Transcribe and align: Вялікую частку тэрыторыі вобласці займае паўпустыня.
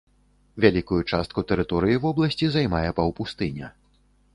Вялікую 0.65 0.99
частку 1.11 1.39
тэрыторыі 1.53 2.01
вобласці 2.09 2.45
займае 2.59 2.85
паўпустыня. 3.03 3.77